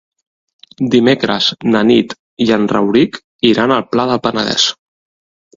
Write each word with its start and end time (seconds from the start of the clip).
Dimecres 0.95 1.49
na 1.75 1.83
Nit 1.91 2.15
i 2.45 2.49
en 2.57 2.67
Rauric 2.73 3.23
iran 3.53 3.75
al 3.77 3.87
Pla 3.93 4.11
del 4.15 4.23
Penedès. 4.29 4.71